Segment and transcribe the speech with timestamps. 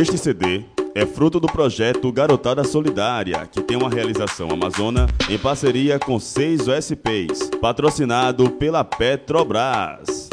[0.00, 5.98] Este CD é fruto do projeto Garotada Solidária, que tem uma realização amazona em parceria
[5.98, 10.30] com seis OSPs, patrocinado pela Petrobras.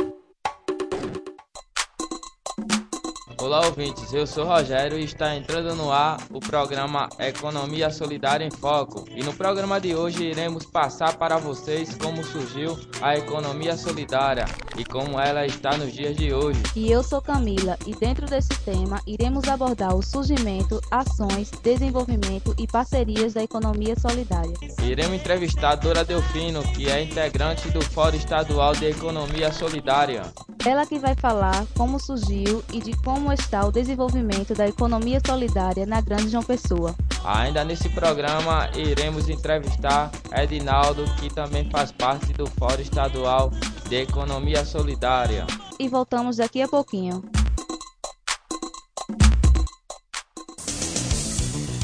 [3.37, 4.13] Olá, ouvintes.
[4.13, 9.03] Eu sou Rogério e está entrando no ar o programa Economia Solidária em Foco.
[9.13, 14.45] E no programa de hoje iremos passar para vocês como surgiu a economia solidária
[14.77, 16.61] e como ela está nos dias de hoje.
[16.75, 22.67] E eu sou Camila e dentro desse tema iremos abordar o surgimento, ações, desenvolvimento e
[22.67, 24.53] parcerias da economia solidária.
[24.83, 30.23] Iremos entrevistar Dora Delfino, que é integrante do Fórum Estadual de Economia Solidária.
[30.65, 35.85] Ela que vai falar como surgiu e de como está o desenvolvimento da economia solidária
[35.85, 36.95] na Grande João Pessoa.
[37.23, 43.51] Ainda nesse programa iremos entrevistar Edinaldo, que também faz parte do Fórum Estadual
[43.87, 45.47] de Economia Solidária.
[45.79, 47.23] E voltamos daqui a pouquinho.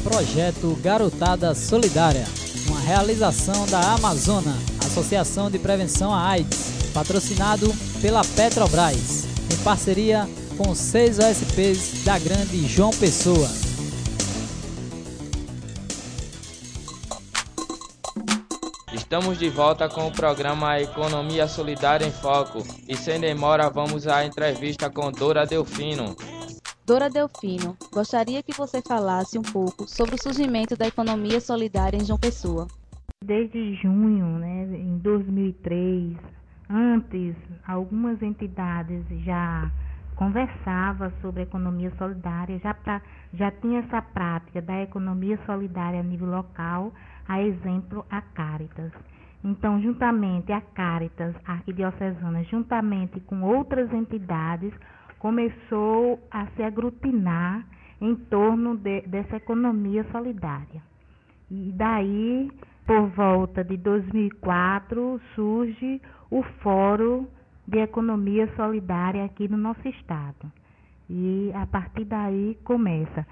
[0.02, 2.26] Projeto Garotada Solidária,
[2.68, 10.74] uma realização da Amazona, Associação de Prevenção à AIDS, patrocinado pela Petrobras, em parceria com
[10.74, 13.63] seis OSPs da Grande João Pessoa.
[19.14, 24.26] Estamos de volta com o programa Economia Solidária em Foco e sem demora vamos à
[24.26, 26.16] entrevista com Dora Delfino.
[26.84, 32.04] Dora Delfino, gostaria que você falasse um pouco sobre o surgimento da economia solidária em
[32.04, 32.66] João Pessoa.
[33.24, 36.16] Desde junho, né, em 2003,
[36.68, 37.36] antes
[37.68, 39.70] algumas entidades já
[40.16, 43.00] conversava sobre economia solidária, já, pra,
[43.32, 46.92] já tinha essa prática da economia solidária a nível local,
[47.28, 48.92] a exemplo a Caritas.
[49.42, 54.72] Então, juntamente a Caritas Arquidiocesana, juntamente com outras entidades,
[55.18, 57.64] começou a se aglutinar
[58.00, 60.82] em torno de, dessa economia solidária.
[61.50, 62.50] E daí,
[62.86, 66.00] por volta de 2004, surge
[66.30, 67.26] o Fórum
[67.66, 70.50] de Economia Solidária aqui no nosso estado.
[71.08, 73.26] E a partir daí começa.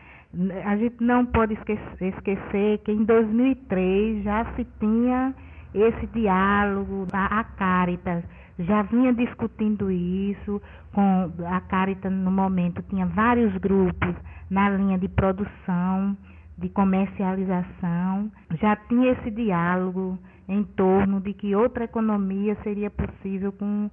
[0.64, 5.34] A gente não pode esquecer, que em 2003 já se tinha
[5.74, 8.24] esse diálogo, a Caritas
[8.58, 10.60] já vinha discutindo isso,
[10.92, 14.14] com a Caritas no momento tinha vários grupos
[14.50, 16.16] na linha de produção,
[16.58, 20.18] de comercialização, já tinha esse diálogo
[20.48, 23.90] em torno de que outra economia seria possível com,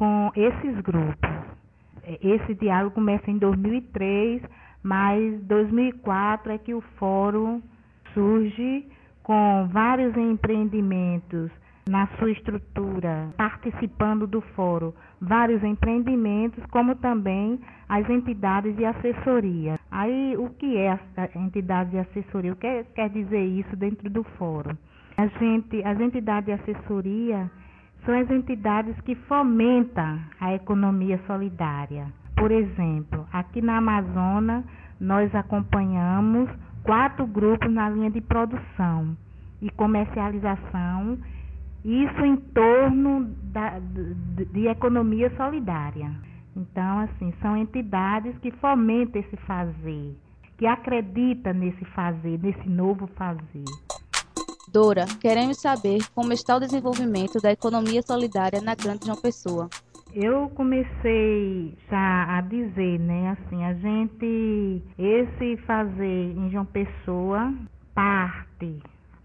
[0.00, 1.30] com esses grupos.
[2.22, 4.40] Esse diálogo começa em 2003,
[4.82, 7.60] mas 2004 é que o fórum
[8.14, 8.86] surge
[9.22, 11.50] com vários empreendimentos
[11.86, 19.78] na sua estrutura, participando do fórum, vários empreendimentos, como também as entidades de assessoria.
[19.90, 22.54] Aí, o que é a entidade de assessoria?
[22.54, 24.74] O que quer dizer isso dentro do fórum?
[25.18, 27.50] A gente, as entidades de assessoria
[28.04, 32.06] são as entidades que fomentam a economia solidária.
[32.36, 34.64] Por exemplo, aqui na Amazônia,
[34.98, 36.48] nós acompanhamos
[36.82, 39.16] quatro grupos na linha de produção
[39.60, 41.18] e comercialização,
[41.84, 46.10] isso em torno da, de, de economia solidária.
[46.56, 50.16] Então, assim, são entidades que fomentam esse fazer,
[50.58, 53.64] que acreditam nesse fazer, nesse novo fazer.
[54.72, 59.68] Dora, queremos saber como está o desenvolvimento da economia solidária na Grande João Pessoa.
[60.14, 67.52] Eu comecei já a dizer, né, assim, a gente, esse fazer em João Pessoa
[67.94, 68.80] parte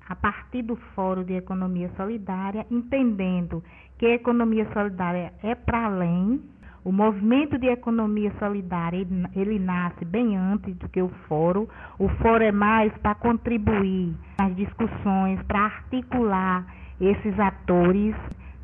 [0.07, 3.63] a partir do Fórum de Economia Solidária, entendendo
[3.97, 6.41] que a economia solidária é para além.
[6.85, 11.67] O movimento de economia solidária ele, ele, nasce bem antes do que o fórum.
[11.97, 16.63] O fórum é mais para contribuir nas discussões, para articular
[17.01, 18.15] esses atores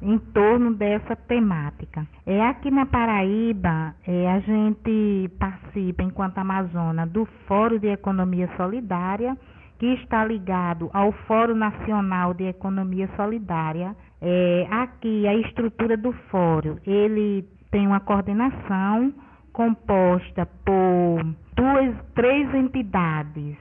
[0.03, 2.05] em torno dessa temática.
[2.23, 9.35] É aqui na Paraíba, é, a gente participa enquanto Amazônia do Fórum de Economia Solidária
[9.79, 13.95] que está ligado ao Fórum Nacional de Economia Solidária.
[14.21, 19.13] É, aqui a estrutura do fórum, ele tem uma coordenação
[19.53, 21.23] composta por
[21.55, 23.57] duas, três entidades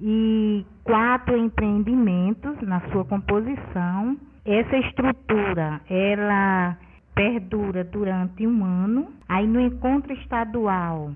[0.00, 4.16] e quatro empreendimentos na sua composição.
[4.44, 6.76] Essa estrutura, ela
[7.14, 9.08] perdura durante um ano.
[9.28, 11.12] Aí no encontro estadual,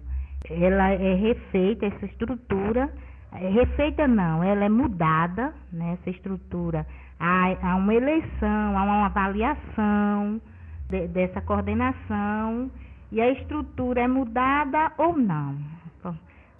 [0.48, 2.90] ela é refeita essa estrutura
[3.32, 6.86] é, refeita não, ela é mudada, né, essa estrutura.
[7.20, 10.40] Há, há uma eleição, há uma avaliação
[10.88, 12.70] de, dessa coordenação
[13.10, 15.56] e a estrutura é mudada ou não.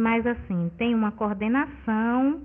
[0.00, 2.40] Mas assim, tem uma coordenação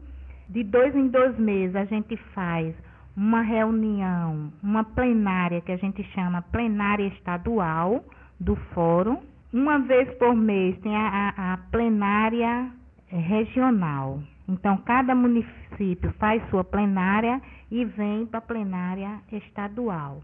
[0.50, 2.76] de dois em dois meses a gente faz
[3.16, 8.04] uma reunião, uma plenária que a gente chama plenária estadual
[8.40, 9.22] do fórum.
[9.54, 12.72] Uma vez por mês tem a, a, a plenária
[13.08, 14.20] regional.
[14.48, 17.40] Então, cada município faz sua plenária
[17.72, 20.22] e vem para a plenária estadual.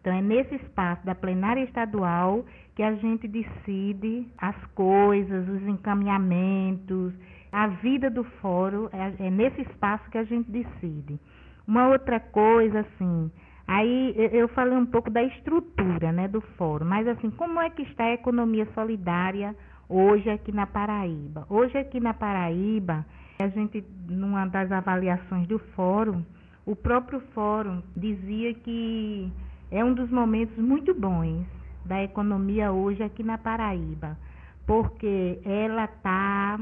[0.00, 2.44] Então, é nesse espaço da plenária estadual
[2.74, 7.12] que a gente decide as coisas, os encaminhamentos,
[7.52, 11.20] a vida do fórum, é, é nesse espaço que a gente decide.
[11.66, 13.30] Uma outra coisa, assim,
[13.68, 17.82] aí eu falei um pouco da estrutura né, do fórum, mas assim, como é que
[17.82, 19.54] está a economia solidária
[19.86, 21.46] hoje aqui na Paraíba?
[21.50, 23.04] Hoje aqui na Paraíba,
[23.38, 26.24] a gente, numa das avaliações do fórum,
[26.64, 29.30] o próprio fórum dizia que
[29.70, 31.46] é um dos momentos muito bons
[31.84, 34.18] da economia hoje aqui na Paraíba,
[34.66, 36.60] porque ela está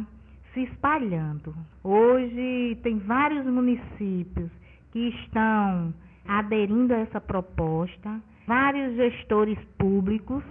[0.53, 1.55] se espalhando.
[1.83, 4.51] Hoje tem vários municípios
[4.93, 5.93] que estão
[6.27, 10.43] aderindo a essa proposta, vários gestores públicos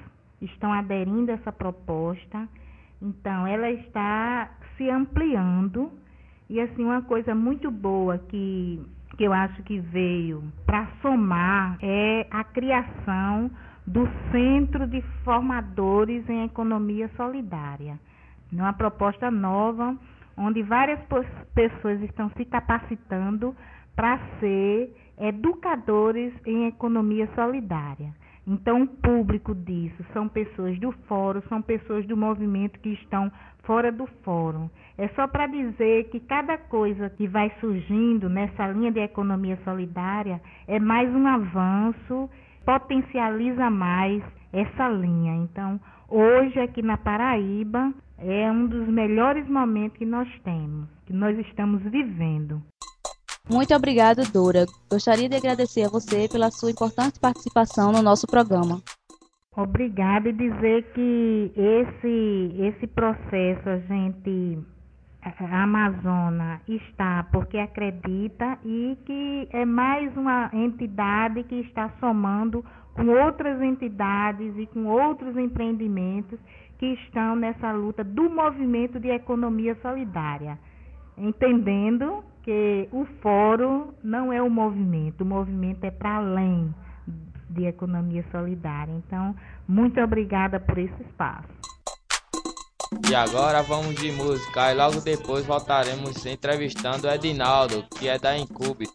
[0.41, 2.47] estão aderindo a essa proposta.
[3.01, 5.91] Então, ela está se ampliando
[6.49, 8.81] e assim uma coisa muito boa que
[9.17, 13.49] que eu acho que veio para somar é a criação
[13.85, 17.99] do Centro de Formadores em Economia Solidária.
[18.51, 19.97] Uma proposta nova,
[20.37, 20.99] onde várias
[21.55, 23.55] pessoas estão se capacitando
[23.95, 28.13] para ser educadores em economia solidária.
[28.47, 33.29] Então, o público disso são pessoas do fórum, são pessoas do movimento que estão
[33.63, 34.69] fora do fórum.
[34.97, 40.39] É só para dizer que cada coisa que vai surgindo nessa linha de economia solidária
[40.65, 42.29] é mais um avanço,
[42.65, 44.23] potencializa mais
[44.53, 45.35] essa linha.
[45.35, 45.77] Então,
[46.07, 51.83] hoje aqui na Paraíba é um dos melhores momentos que nós temos, que nós estamos
[51.83, 52.61] vivendo.
[53.49, 54.65] Muito obrigado, Dora.
[54.91, 58.81] Gostaria de agradecer a você pela sua importante participação no nosso programa.
[59.55, 64.59] Obrigada e dizer que esse, esse processo a gente,
[65.23, 72.63] a Amazônia está porque acredita e que é mais uma entidade que está somando
[72.93, 76.37] com outras entidades e com outros empreendimentos
[76.77, 80.59] que estão nessa luta do movimento de economia solidária,
[81.17, 86.73] entendendo que o fórum não é o movimento, o movimento é para além
[87.49, 88.93] de economia solidária.
[88.93, 89.35] Então,
[89.67, 91.49] muito obrigada por esse espaço.
[93.09, 98.37] E agora vamos de música e logo depois voltaremos entrevistando o Edinaldo, que é da
[98.37, 98.87] Incube.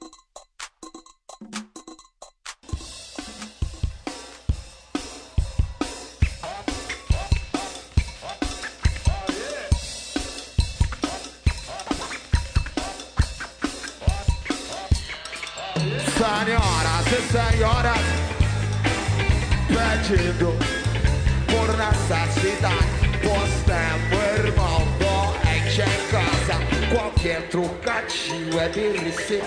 [21.46, 23.02] Por necessidade.
[23.22, 26.58] Pois temos irmão doente em casa.
[26.93, 29.40] Qualquer trocadilho é delícia.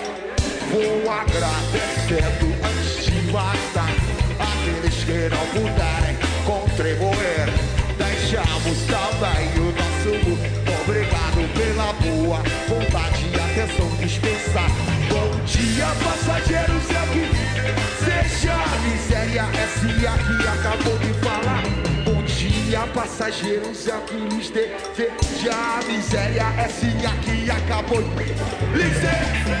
[0.70, 3.94] Vou agradecendo antes de matar
[4.40, 6.16] aqueles que não puderem
[6.46, 7.46] contribuir.
[7.98, 10.10] Deixamos também o nosso
[10.80, 13.86] obrigado pela boa vontade e atenção.
[13.86, 14.35] Bom
[23.06, 24.50] passageiros, é o que lhes
[25.52, 26.86] a miséria, essa
[27.22, 28.24] que acabou de.
[28.76, 29.56] Licença!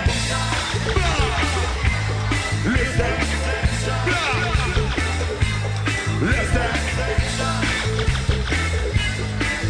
[2.64, 3.16] Licença!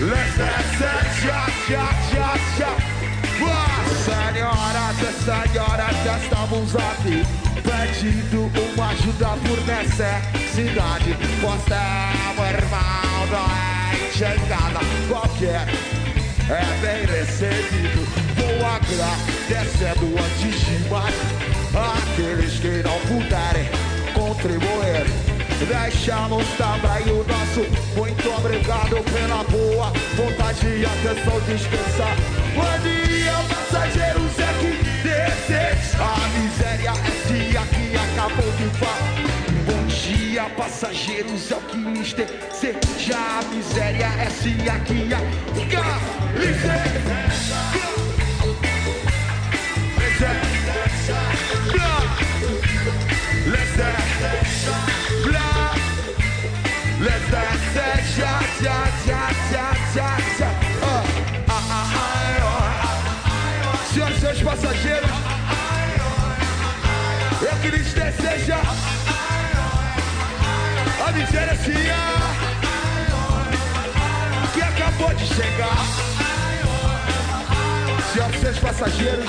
[0.00, 0.86] Licença!
[1.22, 2.72] Já, já, já, já.
[4.06, 7.45] Senhoras e senhoras, estamos aqui
[7.76, 11.16] pedindo uma ajuda por necessidade.
[11.40, 15.66] Você é um irmão doente em casa qualquer,
[16.48, 18.06] é bem recebido.
[18.36, 21.14] Vou agradecendo antes de mais
[21.74, 23.68] aqueles que não puderem
[24.14, 25.06] contribuir.
[25.58, 27.60] Deixamos também o nosso
[27.96, 32.16] muito obrigado pela boa vontade e atenção descansar.
[32.54, 33.45] Bom dia,
[38.78, 45.08] Bom dia, passageiros, é que lhes deseja a miséria é se aqui
[74.96, 75.76] acabou de chegar.
[78.12, 79.26] Senhoras e seus passageiros,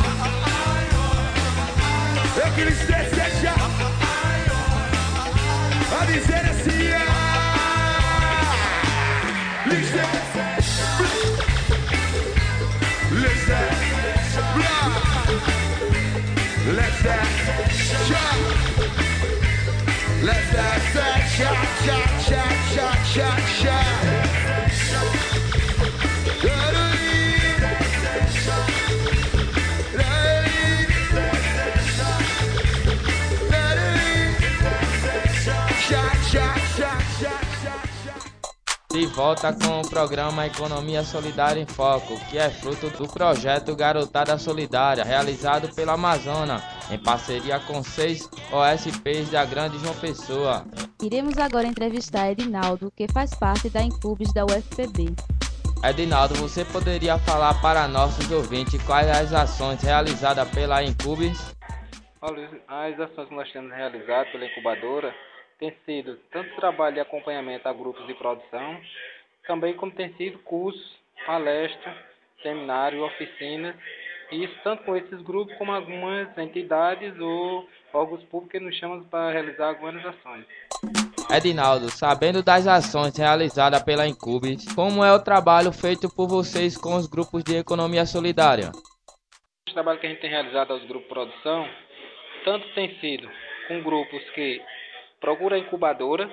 [2.37, 3.47] eu que lhes desejo
[5.91, 6.03] a
[6.51, 6.77] assim.
[9.69, 10.07] Listen,
[13.11, 13.67] listen,
[16.75, 18.56] let's dance,
[39.17, 45.03] volta com o programa Economia Solidária em Foco, que é fruto do projeto Garotada Solidária,
[45.03, 50.63] realizado pela Amazônia, em parceria com seis OSPs da Grande João Pessoa.
[51.01, 55.15] Iremos agora entrevistar Edinaldo, que faz parte da Incubes da UFPB.
[55.83, 61.55] Edinaldo, você poderia falar para nossos ouvintes quais as ações realizadas pela Incubes?
[62.21, 65.11] Olha, as ações que nós temos realizado pela incubadora
[65.59, 68.79] tem sido tanto trabalho de acompanhamento a grupos de produção,
[69.47, 71.95] também como tem sido cursos, palestras,
[72.43, 73.75] seminários, oficinas,
[74.31, 79.03] e isso tanto com esses grupos como algumas entidades ou órgãos públicos que nos chamam
[79.05, 80.45] para realizar algumas ações.
[81.29, 86.95] Edinaldo, sabendo das ações realizadas pela Incubes, como é o trabalho feito por vocês com
[86.95, 88.71] os grupos de economia solidária?
[89.69, 91.69] O trabalho que a gente tem realizado aos grupos de produção,
[92.45, 93.29] tanto tem sido
[93.67, 94.61] com grupos que
[95.19, 96.25] procuram a incubadora,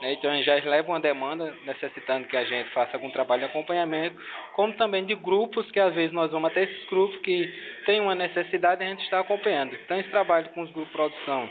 [0.00, 4.20] né, então já levam uma demanda necessitando que a gente faça algum trabalho de acompanhamento,
[4.54, 7.52] como também de grupos que às vezes nós vamos até esses grupos que
[7.86, 9.74] têm uma necessidade e a gente está acompanhando.
[9.74, 11.48] Então esse trabalho com os grupos de produção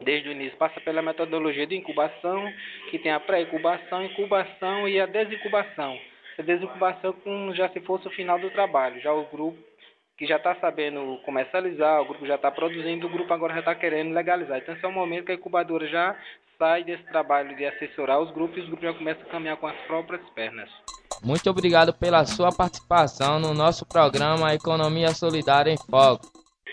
[0.00, 2.52] desde o início passa pela metodologia de incubação,
[2.90, 5.98] que tem a pré-incubação, incubação e a desincubação.
[6.38, 9.58] A desincubação como já se fosse o final do trabalho, já o grupo
[10.16, 13.74] que já está sabendo comercializar, o grupo já está produzindo, o grupo agora já está
[13.74, 14.58] querendo legalizar.
[14.58, 16.16] Então esse é o momento que a incubadora já
[16.58, 19.66] sai desse trabalho de assessorar os grupos e os grupos já começam a caminhar com
[19.66, 20.70] as próprias pernas.
[21.22, 26.26] Muito obrigado pela sua participação no nosso programa Economia Solidária em Foco.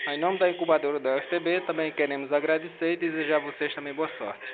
[0.08, 4.10] Em nome da incubadora da UFTB, também queremos agradecer e desejar a vocês também boa
[4.18, 4.44] sorte.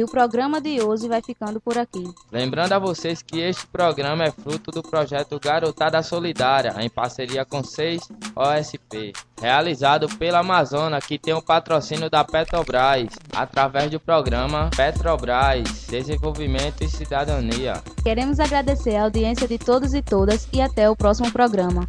[0.00, 2.04] E o programa de hoje vai ficando por aqui.
[2.30, 7.64] Lembrando a vocês que este programa é fruto do projeto Garotada Solidária, em parceria com
[7.64, 9.12] seis OSP,
[9.42, 16.88] realizado pela Amazônia, que tem o patrocínio da Petrobras, através do programa Petrobras Desenvolvimento e
[16.88, 17.82] Cidadania.
[18.04, 21.88] Queremos agradecer a audiência de todos e todas e até o próximo programa.